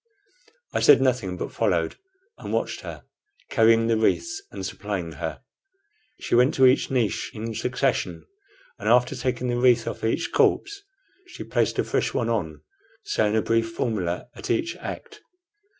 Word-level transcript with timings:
I 0.73 0.79
said 0.79 0.99
nothing, 0.99 1.37
but 1.37 1.51
followed 1.53 1.95
and 2.39 2.51
watched 2.51 2.81
her, 2.81 3.03
carrying 3.51 3.85
the 3.85 3.97
wreaths 3.97 4.41
and 4.49 4.65
supplying 4.65 5.11
her. 5.11 5.41
She 6.19 6.33
went 6.33 6.55
to 6.55 6.65
each 6.65 6.89
niche 6.89 7.29
in 7.35 7.53
succession, 7.53 8.25
and 8.79 8.89
after 8.89 9.15
taking 9.15 9.47
the 9.49 9.57
wreath 9.59 9.87
off 9.87 10.03
each 10.03 10.31
corpse 10.31 10.81
she 11.27 11.43
placed 11.43 11.77
a 11.77 11.83
fresh 11.83 12.15
one 12.15 12.29
on, 12.29 12.61
saying 13.03 13.35
a 13.35 13.43
brief 13.43 13.73
formula 13.73 14.25
at 14.33 14.49
each 14.49 14.75
act. 14.77 15.21